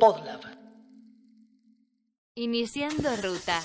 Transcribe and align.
Podlab. 0.00 0.42
Iniciando 2.34 3.14
ruta. 3.16 3.60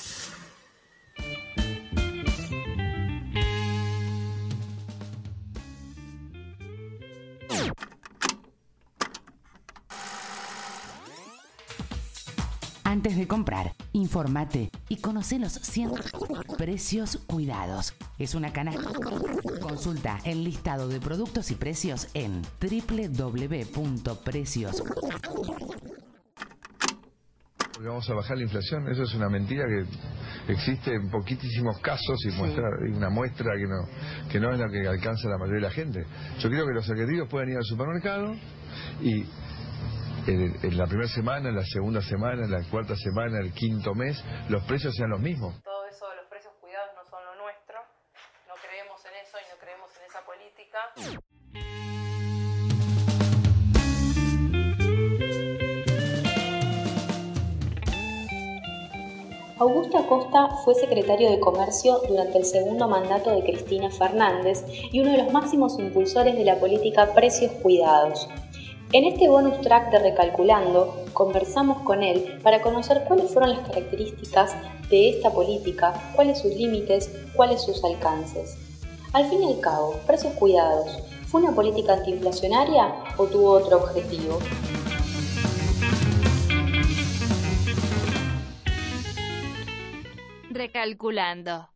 Antes 12.88 13.17
de 13.17 13.27
comprar, 13.27 13.73
informate 13.93 14.70
y 14.89 14.97
conoce 14.97 15.39
los 15.39 15.54
100 15.54 15.89
precios 16.55 17.18
cuidados. 17.25 17.95
Es 18.19 18.36
una 18.36 18.54
canasta. 18.54 18.91
Consulta 19.59 20.19
el 20.23 20.43
listado 20.43 20.87
de 20.87 21.00
productos 21.00 21.50
y 21.50 21.55
precios 21.55 22.07
en 22.13 22.43
www.precios. 22.61 23.63
Porque 27.74 27.89
vamos 27.89 28.07
a 28.07 28.13
bajar 28.13 28.37
la 28.37 28.43
inflación, 28.43 28.88
eso 28.88 29.02
es 29.02 29.15
una 29.15 29.29
mentira 29.29 29.65
que 29.65 30.54
existe 30.54 30.93
en 30.93 31.10
poquitísimos 31.10 31.79
casos 31.79 32.23
y 32.25 32.31
muestra 32.38 32.69
una 32.95 33.09
muestra 33.09 33.52
que 33.58 33.66
no 33.66 33.88
que 34.30 34.39
no 34.39 34.53
es 34.53 34.59
la 34.59 34.69
que 34.69 34.88
alcanza 34.88 35.27
la 35.27 35.39
mayoría 35.39 35.61
de 35.61 35.67
la 35.67 35.72
gente. 35.72 36.05
Yo 36.39 36.49
creo 36.49 36.67
que 36.67 36.73
los 36.73 36.88
argentinos 36.88 37.27
pueden 37.30 37.49
ir 37.49 37.58
al 37.58 37.66
supermercado 37.66 38.36
y 39.02 39.25
en, 40.28 40.56
en 40.61 40.78
la 40.78 40.88
primera 40.88 41.09
semana, 41.09 41.50
en 41.50 41.56
la 41.56 41.66
segunda 41.66 42.02
semana, 42.02 42.45
en 42.45 42.52
la 42.52 42.64
cuarta 42.70 42.95
semana, 42.95 43.39
el 43.39 43.53
quinto 43.53 43.94
mes, 43.94 44.23
los 44.50 44.64
precios 44.66 44.95
sean 44.95 45.09
los 45.09 45.20
mismos. 45.20 45.61
Todo 45.64 45.86
eso 45.88 46.09
de 46.09 46.16
los 46.17 46.25
precios 46.28 46.53
cuidados 46.61 46.89
no 46.95 47.03
son 47.09 47.23
lo 47.25 47.36
nuestro. 47.44 47.78
No 48.47 48.56
creemos 48.61 49.02
en 49.06 49.14
eso 49.23 49.38
y 49.38 49.45
no 49.52 49.58
creemos 49.59 49.89
en 49.97 50.06
esa 50.06 50.22
política. 50.25 50.80
Augusto 59.58 59.97
Acosta 59.97 60.49
fue 60.66 60.75
secretario 60.75 61.31
de 61.31 61.39
Comercio 61.39 62.02
durante 62.09 62.39
el 62.39 62.45
segundo 62.45 62.89
mandato 62.89 63.33
de 63.33 63.42
Cristina 63.42 63.89
Fernández 63.89 64.66
y 64.92 64.99
uno 64.99 65.11
de 65.11 65.23
los 65.23 65.31
máximos 65.31 65.80
impulsores 65.80 66.36
de 66.36 66.44
la 66.44 66.59
política 66.59 67.14
Precios 67.14 67.53
Cuidados. 67.61 68.27
En 68.91 69.03
este 69.03 69.28
bonus 69.28 69.59
track 69.61 69.91
de 69.91 70.00
Recalculando, 70.00 71.05
conversamos 71.14 71.80
con 71.80 72.03
él 72.03 72.39
para 72.44 72.61
conocer 72.61 73.03
cuáles 73.08 73.31
fueron 73.31 73.52
las 73.52 73.67
características 73.67 74.55
de 74.89 75.09
esta 75.09 75.31
política, 75.31 75.94
cuáles 76.16 76.39
sus 76.39 76.55
límites, 76.55 77.11
cuáles 77.36 77.64
sus 77.64 77.83
alcances. 77.83 78.58
Al 79.11 79.25
fin 79.25 79.42
y 79.44 79.53
al 79.53 79.59
cabo, 79.59 79.94
Precios 80.05 80.33
Cuidados, 80.33 81.00
¿fue 81.25 81.42
una 81.42 81.53
política 81.53 81.94
antiinflacionaria 81.94 82.94
o 83.17 83.25
tuvo 83.25 83.52
otro 83.52 83.77
objetivo? 83.77 84.39
Recalculando. 90.52 91.74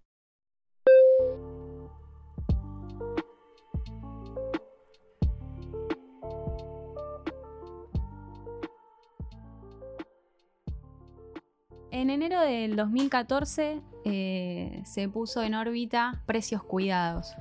En 11.99 12.09
enero 12.09 12.39
del 12.39 12.77
2014 12.77 13.81
eh, 14.05 14.81
se 14.85 15.09
puso 15.09 15.43
en 15.43 15.53
órbita 15.53 16.23
precios 16.25 16.63
cuidados. 16.63 17.33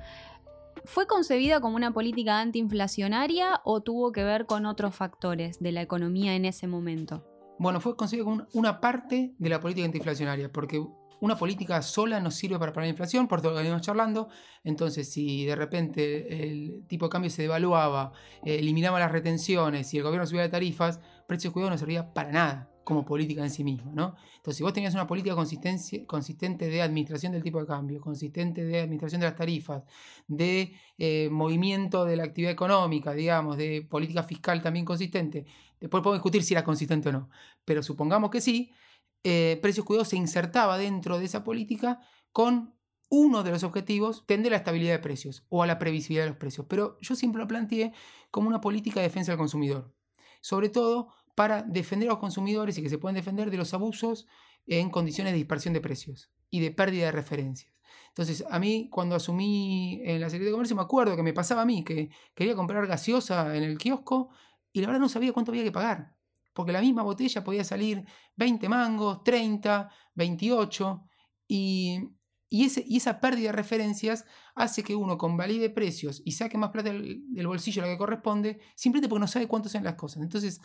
¿Fue 0.84 1.06
concebida 1.06 1.60
como 1.60 1.76
una 1.76 1.92
política 1.92 2.40
antiinflacionaria 2.40 3.60
o 3.62 3.82
tuvo 3.82 4.10
que 4.10 4.24
ver 4.24 4.46
con 4.46 4.66
otros 4.66 4.96
factores 4.96 5.60
de 5.60 5.70
la 5.70 5.80
economía 5.80 6.34
en 6.34 6.44
ese 6.44 6.66
momento? 6.66 7.24
Bueno, 7.60 7.80
fue 7.80 7.94
concebida 7.94 8.24
como 8.24 8.46
una 8.52 8.80
parte 8.80 9.32
de 9.38 9.48
la 9.48 9.60
política 9.60 9.84
antiinflacionaria, 9.84 10.50
porque 10.50 10.84
una 11.20 11.36
política 11.36 11.80
sola 11.82 12.18
no 12.18 12.32
sirve 12.32 12.58
para 12.58 12.72
parar 12.72 12.86
la 12.86 12.90
inflación, 12.90 13.28
por 13.28 13.40
todo 13.40 13.52
lo 13.52 13.58
que 13.58 13.62
venimos 13.62 13.82
charlando. 13.82 14.28
Entonces, 14.64 15.08
si 15.08 15.44
de 15.44 15.54
repente 15.54 16.42
el 16.42 16.84
tipo 16.88 17.06
de 17.06 17.10
cambio 17.10 17.30
se 17.30 17.42
devaluaba, 17.42 18.10
eh, 18.44 18.56
eliminaba 18.56 18.98
las 18.98 19.12
retenciones 19.12 19.94
y 19.94 19.98
el 19.98 20.02
gobierno 20.02 20.26
subía 20.26 20.42
de 20.42 20.48
tarifas, 20.48 20.98
precios 21.28 21.52
cuidados 21.52 21.74
no 21.74 21.78
servía 21.78 22.12
para 22.12 22.32
nada 22.32 22.72
como 22.82 23.04
política 23.04 23.42
en 23.44 23.50
sí 23.50 23.64
misma, 23.64 23.92
¿no? 23.92 24.16
Entonces, 24.36 24.56
si 24.56 24.62
vos 24.62 24.72
tenías 24.72 24.94
una 24.94 25.06
política 25.06 25.36
consistente 26.06 26.68
de 26.68 26.80
administración 26.80 27.32
del 27.32 27.42
tipo 27.42 27.60
de 27.60 27.66
cambio, 27.66 28.00
consistente 28.00 28.64
de 28.64 28.80
administración 28.80 29.20
de 29.20 29.26
las 29.26 29.36
tarifas, 29.36 29.84
de 30.26 30.72
eh, 30.96 31.28
movimiento 31.30 32.06
de 32.06 32.16
la 32.16 32.24
actividad 32.24 32.50
económica, 32.50 33.12
digamos, 33.12 33.58
de 33.58 33.86
política 33.88 34.22
fiscal 34.22 34.62
también 34.62 34.86
consistente, 34.86 35.44
después 35.78 36.02
podemos 36.02 36.20
discutir 36.20 36.42
si 36.42 36.54
era 36.54 36.64
consistente 36.64 37.10
o 37.10 37.12
no, 37.12 37.28
pero 37.62 37.82
supongamos 37.82 38.30
que 38.30 38.40
sí, 38.40 38.72
eh, 39.22 39.58
Precios 39.60 39.84
Cuidados 39.84 40.08
se 40.08 40.16
insertaba 40.16 40.78
dentro 40.78 41.18
de 41.18 41.26
esa 41.26 41.44
política 41.44 42.00
con 42.32 42.74
uno 43.10 43.42
de 43.42 43.50
los 43.50 43.64
objetivos, 43.64 44.24
tender 44.26 44.52
a 44.52 44.56
la 44.56 44.58
estabilidad 44.58 44.92
de 44.92 44.98
precios 44.98 45.44
o 45.50 45.62
a 45.62 45.66
la 45.66 45.78
previsibilidad 45.78 46.24
de 46.24 46.30
los 46.30 46.38
precios. 46.38 46.66
Pero 46.68 46.96
yo 47.00 47.14
siempre 47.14 47.40
lo 47.40 47.48
planteé 47.48 47.92
como 48.30 48.48
una 48.48 48.62
política 48.62 49.00
de 49.00 49.08
defensa 49.08 49.32
del 49.32 49.38
consumidor. 49.38 49.94
Sobre 50.40 50.68
todo 50.68 51.08
para 51.38 51.62
defender 51.62 52.08
a 52.08 52.14
los 52.14 52.18
consumidores 52.18 52.76
y 52.76 52.82
que 52.82 52.90
se 52.90 52.98
pueden 52.98 53.14
defender 53.14 53.48
de 53.48 53.56
los 53.56 53.72
abusos 53.72 54.26
en 54.66 54.90
condiciones 54.90 55.32
de 55.32 55.36
dispersión 55.36 55.72
de 55.72 55.80
precios 55.80 56.32
y 56.50 56.58
de 56.58 56.72
pérdida 56.72 57.04
de 57.04 57.12
referencias. 57.12 57.72
Entonces, 58.08 58.44
a 58.50 58.58
mí 58.58 58.88
cuando 58.90 59.14
asumí 59.14 60.00
en 60.02 60.20
la 60.20 60.30
Secretaría 60.30 60.46
de 60.46 60.54
Comercio 60.54 60.74
me 60.74 60.82
acuerdo 60.82 61.14
que 61.14 61.22
me 61.22 61.32
pasaba 61.32 61.62
a 61.62 61.64
mí 61.64 61.84
que 61.84 62.10
quería 62.34 62.56
comprar 62.56 62.84
gaseosa 62.88 63.56
en 63.56 63.62
el 63.62 63.78
kiosco 63.78 64.30
y 64.72 64.80
la 64.80 64.88
verdad 64.88 64.98
no 64.98 65.08
sabía 65.08 65.32
cuánto 65.32 65.52
había 65.52 65.62
que 65.62 65.70
pagar, 65.70 66.16
porque 66.52 66.72
la 66.72 66.80
misma 66.80 67.04
botella 67.04 67.44
podía 67.44 67.62
salir 67.62 68.04
20 68.34 68.68
mangos, 68.68 69.22
30, 69.22 69.88
28 70.16 71.04
y, 71.46 72.00
y, 72.50 72.96
esa 72.96 73.20
pérdida 73.20 73.50
de 73.50 73.52
referencias 73.52 74.24
hace 74.56 74.82
que 74.82 74.96
uno 74.96 75.16
convalide 75.16 75.70
precios 75.70 76.20
y 76.24 76.32
saque 76.32 76.58
más 76.58 76.70
plata 76.70 76.90
del, 76.90 77.46
bolsillo 77.46 77.84
a 77.84 77.86
lo 77.86 77.92
que 77.92 77.98
corresponde, 77.98 78.58
simplemente 78.74 79.08
porque 79.08 79.20
no 79.20 79.28
sabe 79.28 79.46
cuánto 79.46 79.68
sean 79.68 79.84
las 79.84 79.94
cosas. 79.94 80.20
Entonces, 80.24 80.60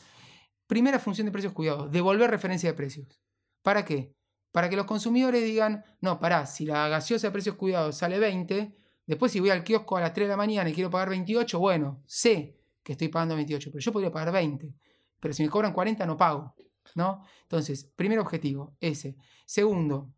Primera 0.67 0.99
función 0.99 1.25
de 1.25 1.31
precios 1.31 1.53
cuidados, 1.53 1.91
devolver 1.91 2.29
referencia 2.29 2.69
de 2.69 2.75
precios. 2.75 3.21
¿Para 3.61 3.85
qué? 3.85 4.15
Para 4.51 4.69
que 4.69 4.75
los 4.75 4.85
consumidores 4.85 5.43
digan, 5.43 5.83
no, 6.01 6.19
pará, 6.19 6.45
si 6.45 6.65
la 6.65 6.87
gaseosa 6.87 7.27
de 7.27 7.31
precios 7.31 7.55
cuidados 7.55 7.97
sale 7.97 8.19
20, 8.19 8.75
después 9.05 9.31
si 9.31 9.39
voy 9.39 9.49
al 9.49 9.63
kiosco 9.63 9.97
a 9.97 10.01
las 10.01 10.13
3 10.13 10.27
de 10.27 10.31
la 10.31 10.37
mañana 10.37 10.69
y 10.69 10.73
quiero 10.73 10.89
pagar 10.89 11.09
28, 11.09 11.59
bueno, 11.59 12.01
sé 12.05 12.57
que 12.83 12.93
estoy 12.93 13.07
pagando 13.07 13.35
28, 13.35 13.71
pero 13.71 13.81
yo 13.81 13.91
podría 13.91 14.11
pagar 14.11 14.31
20. 14.31 14.73
Pero 15.19 15.33
si 15.33 15.43
me 15.43 15.49
cobran 15.49 15.73
40 15.73 16.05
no 16.05 16.17
pago, 16.17 16.55
¿no? 16.95 17.23
Entonces, 17.43 17.85
primer 17.95 18.19
objetivo, 18.19 18.75
ese. 18.79 19.15
Segundo, 19.45 20.13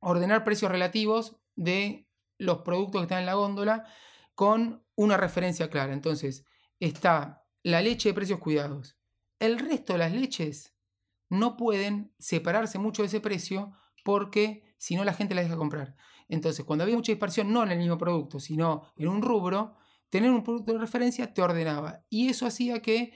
ordenar 0.00 0.42
precios 0.42 0.70
relativos 0.70 1.36
de 1.54 2.08
los 2.38 2.58
productos 2.58 3.00
que 3.00 3.04
están 3.04 3.20
en 3.20 3.26
la 3.26 3.34
góndola 3.34 3.84
con 4.34 4.82
una 4.96 5.16
referencia 5.16 5.68
clara. 5.70 5.92
Entonces, 5.92 6.44
está 6.80 7.44
la 7.62 7.80
leche 7.80 8.08
de 8.08 8.14
precios 8.14 8.40
cuidados, 8.40 8.96
el 9.42 9.58
resto 9.58 9.94
de 9.94 9.98
las 9.98 10.12
leches 10.12 10.72
no 11.28 11.56
pueden 11.56 12.14
separarse 12.18 12.78
mucho 12.78 13.02
de 13.02 13.08
ese 13.08 13.20
precio 13.20 13.72
porque 14.04 14.74
si 14.78 14.94
no 14.94 15.04
la 15.04 15.14
gente 15.14 15.34
las 15.34 15.44
deja 15.44 15.56
comprar. 15.56 15.96
Entonces, 16.28 16.64
cuando 16.64 16.84
había 16.84 16.96
mucha 16.96 17.12
dispersión, 17.12 17.52
no 17.52 17.62
en 17.64 17.72
el 17.72 17.78
mismo 17.78 17.98
producto, 17.98 18.38
sino 18.38 18.84
en 18.96 19.08
un 19.08 19.20
rubro, 19.20 19.74
tener 20.10 20.30
un 20.30 20.44
producto 20.44 20.72
de 20.72 20.78
referencia 20.78 21.34
te 21.34 21.42
ordenaba. 21.42 22.04
Y 22.08 22.28
eso 22.28 22.46
hacía 22.46 22.80
que 22.82 23.12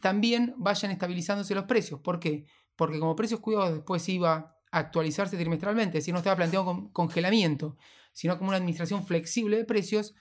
también 0.00 0.54
vayan 0.56 0.90
estabilizándose 0.90 1.54
los 1.54 1.64
precios. 1.64 2.00
¿Por 2.00 2.18
qué? 2.18 2.46
Porque 2.74 2.98
como 2.98 3.16
precios 3.16 3.40
cuidados 3.40 3.74
después 3.74 4.08
iba 4.08 4.34
a 4.70 4.78
actualizarse 4.78 5.36
trimestralmente, 5.36 6.00
si 6.00 6.12
no 6.12 6.18
estaba 6.18 6.36
planteado 6.36 6.64
con 6.64 6.88
congelamiento, 6.92 7.76
sino 8.12 8.38
como 8.38 8.48
una 8.48 8.56
administración 8.56 9.04
flexible 9.04 9.58
de 9.58 9.64
precios, 9.64 10.14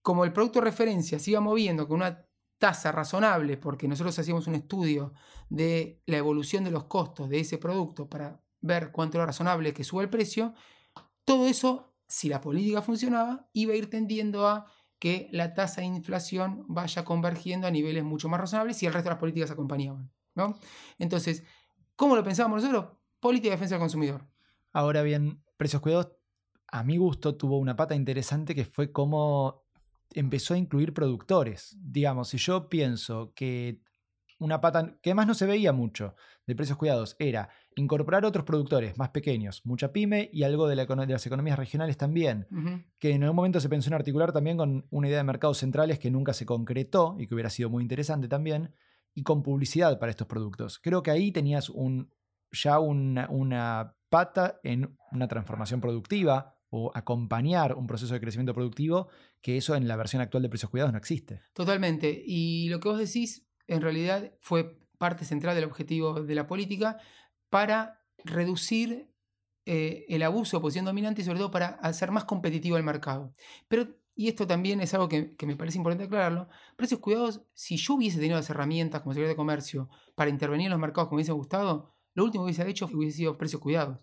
como 0.00 0.24
el 0.24 0.32
producto 0.32 0.60
de 0.60 0.66
referencia 0.66 1.18
se 1.18 1.32
iba 1.32 1.40
moviendo 1.40 1.86
con 1.86 1.96
una 1.96 2.27
tasa 2.58 2.92
razonable, 2.92 3.56
porque 3.56 3.88
nosotros 3.88 4.18
hacíamos 4.18 4.46
un 4.46 4.56
estudio 4.56 5.12
de 5.48 6.02
la 6.06 6.16
evolución 6.16 6.64
de 6.64 6.70
los 6.70 6.84
costos 6.84 7.28
de 7.28 7.40
ese 7.40 7.58
producto 7.58 8.08
para 8.08 8.40
ver 8.60 8.90
cuánto 8.92 9.16
era 9.18 9.26
razonable 9.26 9.72
que 9.72 9.84
suba 9.84 10.02
el 10.02 10.10
precio, 10.10 10.54
todo 11.24 11.46
eso, 11.46 11.94
si 12.06 12.28
la 12.28 12.40
política 12.40 12.82
funcionaba, 12.82 13.48
iba 13.52 13.72
a 13.72 13.76
ir 13.76 13.90
tendiendo 13.90 14.46
a 14.46 14.66
que 14.98 15.28
la 15.32 15.54
tasa 15.54 15.80
de 15.80 15.86
inflación 15.86 16.64
vaya 16.68 17.04
convergiendo 17.04 17.66
a 17.66 17.70
niveles 17.70 18.02
mucho 18.02 18.28
más 18.28 18.40
razonables 18.40 18.82
y 18.82 18.86
el 18.86 18.92
resto 18.92 19.08
de 19.08 19.14
las 19.14 19.20
políticas 19.20 19.50
acompañaban. 19.50 20.10
¿no? 20.34 20.58
Entonces, 20.98 21.44
¿cómo 21.96 22.16
lo 22.16 22.24
pensábamos 22.24 22.62
nosotros? 22.62 22.96
Política 23.20 23.50
de 23.50 23.56
defensa 23.56 23.74
del 23.74 23.80
consumidor. 23.80 24.26
Ahora 24.72 25.02
bien, 25.02 25.42
precios 25.56 25.82
cuidados, 25.82 26.12
a 26.66 26.82
mi 26.82 26.96
gusto, 26.96 27.36
tuvo 27.36 27.58
una 27.58 27.76
pata 27.76 27.94
interesante 27.94 28.54
que 28.54 28.64
fue 28.64 28.92
cómo 28.92 29.67
empezó 30.14 30.54
a 30.54 30.58
incluir 30.58 30.94
productores. 30.94 31.76
Digamos, 31.80 32.28
si 32.28 32.38
yo 32.38 32.68
pienso 32.68 33.32
que 33.34 33.80
una 34.38 34.60
pata 34.60 34.96
que 35.02 35.10
además 35.10 35.26
no 35.26 35.34
se 35.34 35.46
veía 35.46 35.72
mucho 35.72 36.14
de 36.46 36.54
precios 36.54 36.78
cuidados 36.78 37.16
era 37.18 37.50
incorporar 37.74 38.24
otros 38.24 38.44
productores 38.44 38.96
más 38.96 39.10
pequeños, 39.10 39.62
mucha 39.64 39.92
pyme 39.92 40.30
y 40.32 40.44
algo 40.44 40.68
de, 40.68 40.76
la 40.76 40.86
econo- 40.86 41.06
de 41.06 41.12
las 41.12 41.26
economías 41.26 41.58
regionales 41.58 41.96
también, 41.96 42.46
que 42.98 43.10
en 43.10 43.22
algún 43.22 43.36
momento 43.36 43.60
se 43.60 43.68
pensó 43.68 43.90
en 43.90 43.94
articular 43.94 44.32
también 44.32 44.56
con 44.56 44.86
una 44.90 45.08
idea 45.08 45.18
de 45.18 45.24
mercados 45.24 45.58
centrales 45.58 45.98
que 45.98 46.10
nunca 46.10 46.32
se 46.32 46.46
concretó 46.46 47.16
y 47.18 47.26
que 47.26 47.34
hubiera 47.34 47.50
sido 47.50 47.68
muy 47.68 47.82
interesante 47.82 48.28
también, 48.28 48.74
y 49.14 49.22
con 49.22 49.42
publicidad 49.42 49.98
para 49.98 50.10
estos 50.10 50.28
productos. 50.28 50.78
Creo 50.78 51.02
que 51.02 51.10
ahí 51.10 51.32
tenías 51.32 51.68
un, 51.70 52.12
ya 52.52 52.78
una, 52.78 53.28
una 53.30 53.96
pata 54.08 54.60
en 54.62 54.96
una 55.12 55.26
transformación 55.26 55.80
productiva 55.80 56.57
o 56.70 56.90
acompañar 56.94 57.74
un 57.74 57.86
proceso 57.86 58.14
de 58.14 58.20
crecimiento 58.20 58.54
productivo, 58.54 59.08
que 59.40 59.56
eso 59.56 59.74
en 59.74 59.88
la 59.88 59.96
versión 59.96 60.22
actual 60.22 60.42
de 60.42 60.48
precios 60.48 60.70
cuidados 60.70 60.92
no 60.92 60.98
existe. 60.98 61.40
Totalmente. 61.54 62.22
Y 62.24 62.68
lo 62.68 62.80
que 62.80 62.88
vos 62.88 62.98
decís, 62.98 63.46
en 63.66 63.80
realidad, 63.80 64.32
fue 64.40 64.78
parte 64.98 65.24
central 65.24 65.54
del 65.54 65.64
objetivo 65.64 66.22
de 66.22 66.34
la 66.34 66.46
política 66.46 66.98
para 67.48 68.02
reducir 68.24 69.08
eh, 69.64 70.06
el 70.08 70.22
abuso 70.22 70.56
de 70.56 70.62
posición 70.62 70.84
dominante 70.84 71.22
y 71.22 71.24
sobre 71.24 71.38
todo 71.38 71.50
para 71.50 71.68
hacer 71.82 72.10
más 72.10 72.24
competitivo 72.24 72.76
el 72.76 72.82
mercado. 72.82 73.34
Pero, 73.68 73.86
y 74.14 74.28
esto 74.28 74.46
también 74.46 74.80
es 74.80 74.92
algo 74.94 75.08
que, 75.08 75.36
me 75.46 75.56
parece 75.56 75.78
importante 75.78 76.04
aclararlo, 76.04 76.48
precios 76.76 77.00
cuidados, 77.00 77.42
si 77.54 77.76
yo 77.76 77.94
hubiese 77.94 78.18
tenido 78.18 78.36
las 78.36 78.50
herramientas 78.50 79.02
como 79.02 79.12
secretario 79.12 79.34
de 79.34 79.36
comercio 79.36 79.88
para 80.14 80.30
intervenir 80.30 80.66
en 80.66 80.72
los 80.72 80.80
mercados 80.80 81.08
como 81.08 81.16
hubiese 81.16 81.32
gustado, 81.32 81.94
lo 82.14 82.24
último 82.24 82.44
que 82.44 82.46
hubiese 82.50 82.68
hecho 82.68 82.88
hubiese 82.92 83.18
sido 83.18 83.38
precios 83.38 83.62
cuidados. 83.62 83.98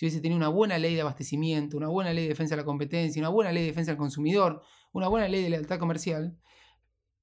Si 0.00 0.06
hubiese 0.06 0.22
tenido 0.22 0.38
una 0.38 0.48
buena 0.48 0.78
ley 0.78 0.94
de 0.94 1.02
abastecimiento, 1.02 1.76
una 1.76 1.88
buena 1.88 2.10
ley 2.14 2.22
de 2.22 2.30
defensa 2.30 2.56
de 2.56 2.62
la 2.62 2.64
competencia, 2.64 3.20
una 3.20 3.28
buena 3.28 3.52
ley 3.52 3.64
de 3.64 3.68
defensa 3.68 3.90
del 3.90 3.98
consumidor, 3.98 4.62
una 4.92 5.08
buena 5.08 5.28
ley 5.28 5.42
de 5.42 5.50
lealtad 5.50 5.78
comercial, 5.78 6.38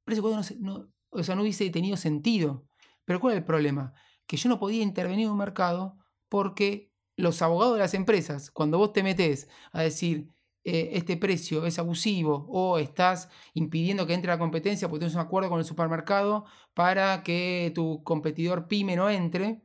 cuidados 0.06 0.52
no, 0.60 0.78
no- 0.78 0.94
o 1.10 1.24
sea, 1.24 1.34
no 1.34 1.42
hubiese 1.42 1.68
tenido 1.72 1.98
sentido. 1.98 2.68
Pero 3.04 3.20
¿cuál 3.20 3.34
es 3.34 3.40
el 3.40 3.46
problema? 3.46 3.94
Que 4.28 4.38
yo 4.38 4.48
no 4.48 4.60
podía 4.60 4.84
intervenir 4.84 5.26
en 5.26 5.32
un 5.32 5.40
mercado 5.40 5.98
porque 6.30 6.92
los 7.16 7.42
abogados 7.42 7.74
de 7.74 7.80
las 7.80 7.96
empresas, 7.96 8.52
cuando 8.52 8.78
vos 8.78 8.94
te 8.94 9.02
metés 9.02 9.50
a 9.72 9.82
decir 9.82 10.28
eh, 10.64 10.92
este 10.94 11.18
precio 11.18 11.66
es 11.66 11.80
abusivo 11.80 12.46
o 12.48 12.78
estás 12.78 13.30
impidiendo 13.56 14.06
que 14.06 14.14
entre 14.14 14.30
la 14.30 14.38
competencia 14.38 14.88
porque 14.88 15.00
tienes 15.00 15.16
un 15.16 15.22
acuerdo 15.22 15.50
con 15.50 15.58
el 15.58 15.66
supermercado 15.66 16.46
para 16.76 17.24
que 17.24 17.72
tu 17.74 18.04
competidor 18.04 18.68
pyme 18.68 18.96
no 18.96 19.10
entre, 19.10 19.64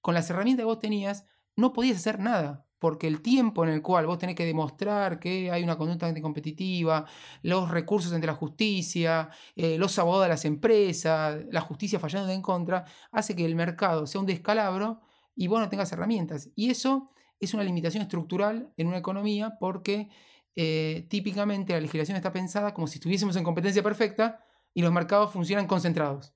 con 0.00 0.14
las 0.14 0.30
herramientas 0.30 0.62
que 0.62 0.66
vos 0.66 0.78
tenías, 0.78 1.26
no 1.56 1.72
podías 1.72 1.98
hacer 1.98 2.18
nada. 2.20 2.66
Porque 2.78 3.06
el 3.06 3.22
tiempo 3.22 3.64
en 3.64 3.70
el 3.70 3.80
cual 3.80 4.06
vos 4.06 4.18
tenés 4.18 4.36
que 4.36 4.44
demostrar 4.44 5.18
que 5.18 5.50
hay 5.50 5.62
una 5.62 5.78
conducta 5.78 6.06
anticompetitiva, 6.06 7.06
los 7.42 7.70
recursos 7.70 8.12
ante 8.12 8.26
la 8.26 8.34
justicia, 8.34 9.30
eh, 9.56 9.78
los 9.78 9.98
abogados 9.98 10.26
de 10.26 10.28
las 10.28 10.44
empresas, 10.44 11.44
la 11.50 11.62
justicia 11.62 11.98
fallando 11.98 12.30
en 12.30 12.42
contra, 12.42 12.84
hace 13.10 13.34
que 13.34 13.46
el 13.46 13.54
mercado 13.54 14.06
sea 14.06 14.20
un 14.20 14.26
descalabro 14.26 15.00
y 15.34 15.46
vos 15.46 15.60
no 15.60 15.70
tengas 15.70 15.90
herramientas. 15.92 16.50
Y 16.56 16.70
eso 16.70 17.10
es 17.40 17.54
una 17.54 17.64
limitación 17.64 18.02
estructural 18.02 18.70
en 18.76 18.86
una 18.88 18.98
economía 18.98 19.56
porque 19.58 20.10
eh, 20.56 21.06
típicamente 21.08 21.72
la 21.72 21.80
legislación 21.80 22.16
está 22.16 22.32
pensada 22.32 22.74
como 22.74 22.86
si 22.86 22.98
estuviésemos 22.98 23.36
en 23.36 23.44
competencia 23.44 23.82
perfecta 23.82 24.44
y 24.74 24.82
los 24.82 24.92
mercados 24.92 25.32
funcionan 25.32 25.66
concentrados. 25.66 26.34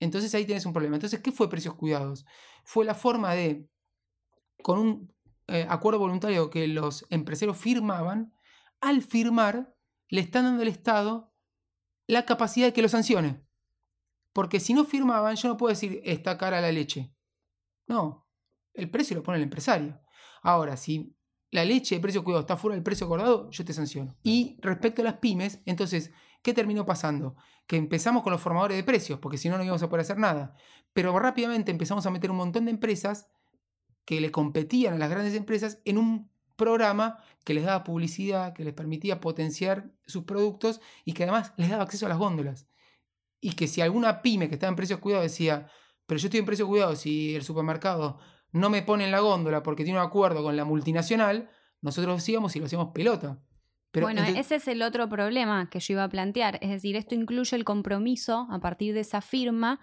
Entonces 0.00 0.34
ahí 0.34 0.44
tienes 0.46 0.66
un 0.66 0.72
problema. 0.72 0.96
Entonces, 0.96 1.20
¿qué 1.20 1.30
fue 1.32 1.50
precios 1.50 1.74
cuidados? 1.74 2.24
Fue 2.64 2.84
la 2.84 2.94
forma 2.94 3.34
de, 3.34 3.68
con 4.62 4.78
un 4.78 5.14
eh, 5.46 5.66
acuerdo 5.68 5.98
voluntario 5.98 6.50
que 6.50 6.68
los 6.68 7.06
empresarios 7.10 7.56
firmaban, 7.56 8.32
al 8.80 9.02
firmar 9.02 9.74
le 10.08 10.20
están 10.20 10.44
dando 10.44 10.62
al 10.62 10.68
Estado 10.68 11.34
la 12.06 12.24
capacidad 12.24 12.66
de 12.66 12.72
que 12.72 12.82
lo 12.82 12.88
sancione. 12.88 13.44
Porque 14.32 14.60
si 14.60 14.74
no 14.74 14.84
firmaban, 14.84 15.36
yo 15.36 15.48
no 15.48 15.56
puedo 15.56 15.70
decir 15.70 16.00
está 16.04 16.38
cara 16.38 16.60
la 16.60 16.72
leche. 16.72 17.12
No, 17.86 18.28
el 18.74 18.90
precio 18.90 19.16
lo 19.16 19.22
pone 19.22 19.38
el 19.38 19.44
empresario. 19.44 20.00
Ahora, 20.42 20.76
si 20.76 21.16
la 21.50 21.64
leche 21.64 21.96
de 21.96 22.00
precio 22.00 22.22
cuidado 22.22 22.42
está 22.42 22.56
fuera 22.56 22.74
del 22.74 22.84
precio 22.84 23.06
acordado, 23.06 23.50
yo 23.50 23.64
te 23.64 23.72
sanciono. 23.72 24.16
Y 24.22 24.56
respecto 24.60 25.02
a 25.02 25.04
las 25.04 25.14
pymes, 25.14 25.60
entonces, 25.66 26.12
¿qué 26.42 26.54
terminó 26.54 26.86
pasando? 26.86 27.34
Que 27.66 27.76
empezamos 27.76 28.22
con 28.22 28.32
los 28.32 28.40
formadores 28.40 28.76
de 28.76 28.84
precios, 28.84 29.18
porque 29.18 29.36
si 29.36 29.48
no, 29.48 29.58
no 29.58 29.64
íbamos 29.64 29.82
a 29.82 29.88
poder 29.88 30.02
hacer 30.02 30.18
nada. 30.18 30.54
Pero 30.92 31.16
rápidamente 31.18 31.72
empezamos 31.72 32.06
a 32.06 32.10
meter 32.10 32.30
un 32.30 32.36
montón 32.36 32.66
de 32.66 32.70
empresas 32.70 33.28
que 34.10 34.20
le 34.20 34.32
competían 34.32 34.94
a 34.94 34.98
las 34.98 35.08
grandes 35.08 35.36
empresas 35.36 35.78
en 35.84 35.96
un 35.96 36.32
programa 36.56 37.18
que 37.44 37.54
les 37.54 37.62
daba 37.64 37.84
publicidad, 37.84 38.54
que 38.54 38.64
les 38.64 38.74
permitía 38.74 39.20
potenciar 39.20 39.92
sus 40.04 40.24
productos 40.24 40.80
y 41.04 41.12
que 41.12 41.22
además 41.22 41.52
les 41.56 41.70
daba 41.70 41.84
acceso 41.84 42.06
a 42.06 42.08
las 42.08 42.18
góndolas. 42.18 42.66
Y 43.40 43.52
que 43.52 43.68
si 43.68 43.82
alguna 43.82 44.20
pyme 44.20 44.48
que 44.48 44.56
estaba 44.56 44.70
en 44.70 44.74
precios 44.74 44.98
cuidados 44.98 45.26
decía, 45.30 45.68
pero 46.06 46.18
yo 46.18 46.26
estoy 46.26 46.40
en 46.40 46.46
precios 46.46 46.66
cuidados 46.68 47.06
y 47.06 47.36
el 47.36 47.44
supermercado 47.44 48.18
no 48.50 48.68
me 48.68 48.82
pone 48.82 49.04
en 49.04 49.12
la 49.12 49.20
góndola 49.20 49.62
porque 49.62 49.84
tiene 49.84 50.00
un 50.00 50.04
acuerdo 50.04 50.42
con 50.42 50.56
la 50.56 50.64
multinacional, 50.64 51.48
nosotros 51.80 52.28
íbamos 52.28 52.56
y 52.56 52.58
lo 52.58 52.66
hacíamos 52.66 52.88
pelota. 52.92 53.38
Pero 53.92 54.06
bueno, 54.06 54.22
entonces- 54.22 54.46
ese 54.46 54.56
es 54.56 54.66
el 54.66 54.82
otro 54.82 55.08
problema 55.08 55.70
que 55.70 55.78
yo 55.78 55.92
iba 55.94 56.02
a 56.02 56.08
plantear. 56.08 56.58
Es 56.62 56.70
decir, 56.70 56.96
esto 56.96 57.14
incluye 57.14 57.56
el 57.56 57.62
compromiso 57.62 58.48
a 58.50 58.58
partir 58.58 58.92
de 58.92 59.00
esa 59.00 59.20
firma 59.20 59.78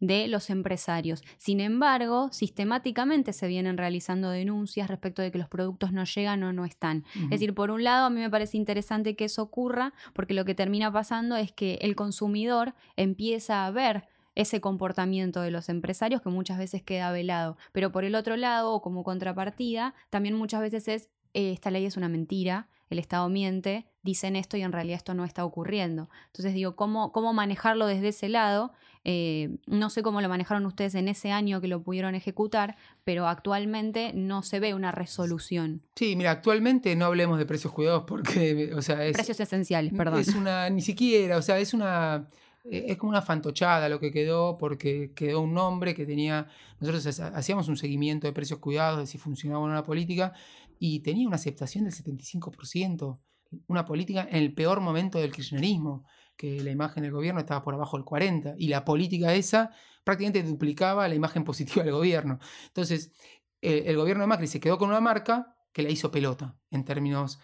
de 0.00 0.28
los 0.28 0.50
empresarios. 0.50 1.22
Sin 1.36 1.60
embargo, 1.60 2.30
sistemáticamente 2.32 3.32
se 3.32 3.46
vienen 3.46 3.76
realizando 3.76 4.30
denuncias 4.30 4.88
respecto 4.88 5.22
de 5.22 5.30
que 5.30 5.38
los 5.38 5.48
productos 5.48 5.92
no 5.92 6.04
llegan 6.04 6.42
o 6.42 6.52
no 6.52 6.64
están. 6.64 7.04
Es 7.24 7.30
decir, 7.30 7.54
por 7.54 7.70
un 7.70 7.84
lado, 7.84 8.06
a 8.06 8.10
mí 8.10 8.20
me 8.20 8.30
parece 8.30 8.56
interesante 8.56 9.14
que 9.14 9.26
eso 9.26 9.42
ocurra, 9.42 9.92
porque 10.14 10.34
lo 10.34 10.44
que 10.44 10.54
termina 10.54 10.90
pasando 10.90 11.36
es 11.36 11.52
que 11.52 11.78
el 11.82 11.94
consumidor 11.94 12.74
empieza 12.96 13.66
a 13.66 13.70
ver 13.70 14.08
ese 14.34 14.60
comportamiento 14.60 15.42
de 15.42 15.50
los 15.50 15.68
empresarios 15.68 16.22
que 16.22 16.30
muchas 16.30 16.56
veces 16.56 16.82
queda 16.82 17.12
velado. 17.12 17.56
Pero 17.72 17.92
por 17.92 18.04
el 18.04 18.14
otro 18.14 18.36
lado, 18.36 18.72
o 18.72 18.80
como 18.80 19.04
contrapartida, 19.04 19.94
también 20.08 20.34
muchas 20.34 20.60
veces 20.60 20.88
es, 20.88 21.10
eh, 21.34 21.52
esta 21.52 21.70
ley 21.70 21.84
es 21.84 21.96
una 21.96 22.08
mentira, 22.08 22.68
el 22.90 22.98
Estado 22.98 23.28
miente, 23.28 23.86
dicen 24.02 24.36
esto 24.36 24.56
y 24.56 24.62
en 24.62 24.72
realidad 24.72 24.96
esto 24.96 25.14
no 25.14 25.24
está 25.24 25.44
ocurriendo. 25.44 26.08
Entonces 26.26 26.52
digo, 26.54 26.76
¿cómo, 26.76 27.12
cómo 27.12 27.32
manejarlo 27.32 27.86
desde 27.86 28.08
ese 28.08 28.28
lado? 28.28 28.72
Eh, 29.04 29.56
no 29.66 29.88
sé 29.88 30.02
cómo 30.02 30.20
lo 30.20 30.28
manejaron 30.28 30.66
ustedes 30.66 30.94
en 30.94 31.08
ese 31.08 31.30
año 31.32 31.60
que 31.62 31.68
lo 31.68 31.82
pudieron 31.82 32.14
ejecutar, 32.14 32.76
pero 33.04 33.26
actualmente 33.28 34.12
no 34.14 34.42
se 34.42 34.60
ve 34.60 34.74
una 34.74 34.92
resolución. 34.92 35.82
Sí, 35.96 36.16
mira, 36.16 36.32
actualmente 36.32 36.94
no 36.96 37.06
hablemos 37.06 37.38
de 37.38 37.46
precios 37.46 37.72
cuidados 37.72 38.04
porque, 38.06 38.72
o 38.76 38.82
sea, 38.82 39.04
es, 39.06 39.12
Precios 39.14 39.40
esenciales, 39.40 39.92
perdón. 39.94 40.20
Es 40.20 40.34
una, 40.34 40.68
ni 40.68 40.82
siquiera, 40.82 41.36
o 41.38 41.42
sea, 41.42 41.58
es 41.58 41.72
una, 41.72 42.28
eh, 42.64 42.86
es 42.88 42.96
como 42.98 43.10
una 43.10 43.22
fantochada 43.22 43.88
lo 43.88 44.00
que 44.00 44.10
quedó, 44.12 44.58
porque 44.58 45.12
quedó 45.14 45.40
un 45.40 45.54
nombre 45.54 45.94
que 45.94 46.04
tenía, 46.04 46.48
nosotros 46.80 47.20
ha- 47.20 47.28
hacíamos 47.28 47.68
un 47.68 47.76
seguimiento 47.76 48.26
de 48.26 48.32
precios 48.32 48.58
cuidados, 48.58 48.98
de 48.98 49.06
si 49.06 49.16
funcionaba 49.18 49.62
o 49.64 49.68
no 49.68 49.74
la 49.74 49.84
política, 49.84 50.34
y 50.80 51.00
tenía 51.00 51.28
una 51.28 51.36
aceptación 51.36 51.84
del 51.84 51.92
75%, 51.92 53.20
una 53.66 53.84
política 53.84 54.26
en 54.28 54.36
el 54.36 54.54
peor 54.54 54.80
momento 54.80 55.18
del 55.18 55.30
kirchnerismo, 55.30 56.04
que 56.36 56.62
la 56.64 56.70
imagen 56.70 57.02
del 57.02 57.12
gobierno 57.12 57.38
estaba 57.38 57.62
por 57.62 57.74
abajo 57.74 57.98
del 57.98 58.06
40%, 58.06 58.54
y 58.56 58.68
la 58.68 58.82
política 58.82 59.34
esa 59.34 59.72
prácticamente 60.04 60.42
duplicaba 60.42 61.06
la 61.06 61.14
imagen 61.14 61.44
positiva 61.44 61.84
del 61.84 61.92
gobierno. 61.92 62.38
Entonces, 62.68 63.12
eh, 63.60 63.84
el 63.86 63.96
gobierno 63.96 64.22
de 64.22 64.28
Macri 64.28 64.46
se 64.46 64.58
quedó 64.58 64.78
con 64.78 64.88
una 64.88 65.02
marca 65.02 65.54
que 65.72 65.82
la 65.82 65.90
hizo 65.90 66.10
pelota 66.10 66.56
en 66.70 66.84
términos 66.86 67.38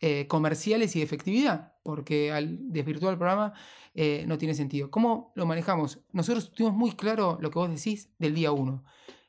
eh, 0.00 0.26
comerciales 0.26 0.96
y 0.96 1.00
de 1.00 1.04
efectividad, 1.04 1.74
porque 1.82 2.32
al 2.32 2.56
desvirtuar 2.72 3.12
el 3.12 3.18
programa 3.18 3.52
eh, 3.94 4.24
no 4.26 4.38
tiene 4.38 4.54
sentido. 4.54 4.90
¿Cómo 4.90 5.32
lo 5.34 5.44
manejamos? 5.44 6.00
Nosotros 6.12 6.52
tuvimos 6.52 6.74
muy 6.74 6.92
claro 6.92 7.36
lo 7.42 7.50
que 7.50 7.58
vos 7.58 7.68
decís 7.68 8.10
del 8.18 8.34
día 8.34 8.50
uno. 8.50 8.84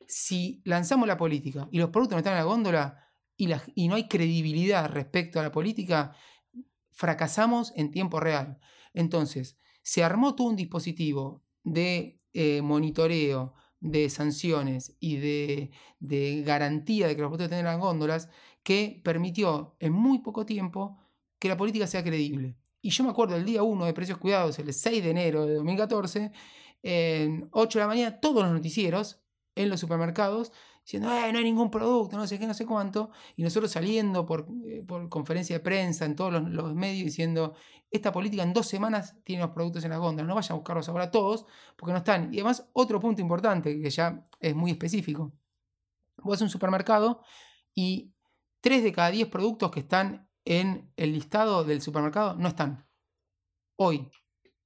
Si 0.07 0.61
lanzamos 0.63 1.09
la 1.09 1.17
política 1.17 1.67
y 1.71 1.79
los 1.79 1.89
productos 1.89 2.15
no 2.15 2.19
están 2.19 2.33
en 2.33 2.39
la 2.39 2.45
góndola 2.45 3.08
y, 3.39 3.87
no 3.87 3.95
hay 3.95 4.07
credibilidad 4.09 4.89
respecto 4.91 5.39
a 5.39 5.43
la 5.43 5.51
política, 5.51 6.13
fracasamos 6.91 7.71
en 7.77 7.91
tiempo 7.91 8.19
real. 8.19 8.59
Entonces, 8.93 9.57
se 9.81 10.03
armó 10.03 10.35
todo 10.35 10.47
un 10.47 10.57
dispositivo 10.57 11.41
de 11.63 12.19
eh, 12.33 12.61
monitoreo, 12.61 13.53
de 13.79 14.09
sanciones 14.09 14.97
y 14.99 15.15
de, 15.15 16.43
garantía 16.45 17.07
de 17.07 17.15
que 17.15 17.21
los 17.21 17.37
tengan 17.37 17.63
las 17.63 17.79
góndolas 17.79 18.29
que 18.61 19.01
permitió 19.05 19.77
en 19.79 19.93
muy 19.93 20.19
poco 20.19 20.45
tiempo 20.45 20.97
que 21.39 21.47
la 21.47 21.55
política 21.55 21.87
sea 21.87 22.03
creíble. 22.03 22.57
Y 22.81 22.89
yo 22.89 23.05
me 23.05 23.11
acuerdo 23.11 23.37
el 23.37 23.45
día 23.45 23.63
1 23.63 23.85
de 23.85 23.93
Precios 23.93 24.17
Cuidados, 24.17 24.59
el 24.59 24.73
6 24.73 25.01
de 25.01 25.09
enero 25.11 25.45
de 25.45 25.55
2014, 25.55 26.31
en 26.83 27.47
8 27.51 27.79
de 27.79 27.83
la 27.83 27.87
mañana, 27.87 28.19
todos 28.19 28.43
los 28.43 28.51
noticieros 28.51 29.21
en 29.55 29.69
los 29.69 29.79
supermercados 29.79 30.51
diciendo, 30.89 31.13
"Eh, 31.13 31.31
no 31.31 31.37
hay 31.37 31.43
ningún 31.43 31.69
producto, 31.69 32.17
no 32.17 32.25
sé 32.25 32.39
qué, 32.39 32.47
no 32.47 32.55
sé 32.55 32.65
cuánto. 32.65 33.11
Y 33.35 33.43
nosotros 33.43 33.71
saliendo 33.71 34.25
por, 34.25 34.47
eh, 34.65 34.83
por 34.87 35.07
conferencia 35.07 35.57
de 35.57 35.59
prensa 35.59 36.03
en 36.05 36.15
todos 36.15 36.33
los, 36.41 36.73
medios 36.73 37.05
diciendo, 37.05 37.53
esta 37.91 38.11
política 38.11 38.41
en 38.41 38.53
dos 38.53 38.65
semanas 38.65 39.15
tiene 39.23 39.43
los 39.43 39.51
productos 39.51 39.83
en 39.83 39.91
las 39.91 39.99
góndolas, 39.99 40.27
no 40.27 40.33
vayan 40.33 40.53
a 40.53 40.55
buscarlos 40.55 40.89
ahora 40.89 41.11
todos 41.11 41.45
porque 41.75 41.91
no 41.91 41.99
están. 41.99 42.33
Y 42.33 42.37
además, 42.37 42.67
otro 42.73 42.99
punto 42.99 43.21
importante 43.21 43.79
que 43.79 43.89
ya 43.91 44.27
es 44.39 44.55
muy 44.55 44.71
específico. 44.71 45.31
Vos 46.17 46.41
a 46.41 46.43
un 46.45 46.49
supermercado 46.49 47.21
y 47.75 48.11
3 48.61 48.83
de 48.83 48.91
cada 48.91 49.11
10 49.11 49.27
productos 49.27 49.69
que 49.69 49.81
están 49.81 50.27
en 50.43 50.91
el 50.97 51.13
listado 51.13 51.63
del 51.63 51.81
supermercado 51.81 52.35
no 52.35 52.47
están. 52.47 52.87
Hoy, 53.75 54.09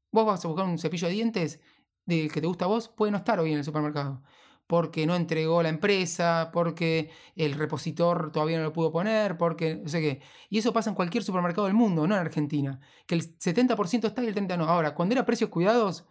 vos 0.10 0.25
vas 0.25 0.46
a 0.46 0.48
buscar 0.48 0.65
un 0.65 0.80
cepillo 0.80 1.08
de 1.08 1.13
dientes 1.15 1.60
del 2.06 2.32
que 2.32 2.39
te 2.39 2.48
gusta 2.48 2.65
a 2.65 2.70
vos 2.70 2.88
puede 2.88 3.12
no 3.12 3.18
estar 3.18 3.39
hoy 3.42 3.51
en 3.51 3.58
el 3.58 3.65
supermercado. 3.65 4.24
Porque 4.67 5.05
no 5.05 5.15
entregó 5.15 5.62
la 5.62 5.70
empresa, 5.70 6.50
porque 6.53 7.12
el 7.36 7.53
repositor 7.53 8.32
todavía 8.32 8.58
no 8.58 8.63
lo 8.63 8.74
pudo 8.74 8.91
poner, 8.91 9.38
porque 9.38 9.75
no 9.75 9.89
sé 9.89 10.01
qué. 10.01 10.22
Y 10.50 10.58
eso 10.60 10.74
pasa 10.74 10.89
en 10.89 10.96
cualquier 10.96 11.24
supermercado 11.24 11.67
del 11.67 11.75
mundo, 11.75 12.08
no 12.08 12.15
en 12.15 12.22
Argentina. 12.22 12.79
Que 13.05 13.15
el 13.15 13.38
70% 13.39 14.08
está 14.08 14.24
y 14.24 14.27
el 14.27 14.36
30% 14.36 14.58
no. 14.58 14.65
Ahora, 14.65 14.96
cuando 14.96 15.13
era 15.13 15.25
precios 15.25 15.50
cuidados 15.50 16.05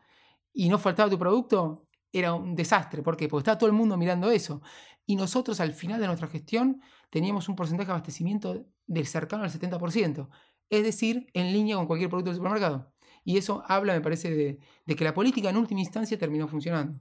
y 0.53 0.69
no 0.69 0.79
faltaba 0.79 1.11
tu 1.11 1.19
producto, 1.19 1.87
era 2.13 2.35
un 2.35 2.55
desastre. 2.55 3.03
¿Por 3.03 3.17
qué? 3.17 3.29
Porque 3.29 3.43
estaba 3.43 3.59
todo 3.59 3.69
el 3.69 3.77
mundo 3.77 3.97
mirando 3.97 4.31
eso. 4.31 4.63
Y 5.07 5.17
nosotros 5.17 5.61
al 5.61 5.73
final 5.73 6.01
de 6.01 6.07
nuestra 6.07 6.29
gestión 6.29 6.81
teníamos 7.11 7.49
un 7.49 7.57
porcentaje 7.57 7.87
de 7.89 7.93
abastecimiento 7.93 8.67
del 8.87 9.07
cercano 9.07 9.45
al 9.45 9.51
70%. 9.51 10.29
Es 10.71 10.83
decir, 10.85 11.27
en 11.35 11.53
línea 11.53 11.77
con 11.77 11.87
cualquier 11.87 12.11
producto 12.11 12.31
del 12.31 12.37
supermercado. 12.37 12.93
Y 13.25 13.37
eso 13.39 13.63
habla, 13.69 13.95
me 13.95 14.01
parece, 14.01 14.31
de, 14.31 14.59
de 14.87 14.97
que 14.97 15.05
la 15.05 15.15
política 15.15 15.51
en 15.51 15.57
última 15.57 15.81
instancia 15.81 16.19
terminó 16.19 16.49
funcionando. 16.49 17.01